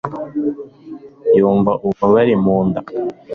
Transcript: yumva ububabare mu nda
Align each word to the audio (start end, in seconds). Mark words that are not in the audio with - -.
yumva 1.37 1.71
ububabare 1.83 2.33
mu 2.43 2.57
nda 2.67 2.81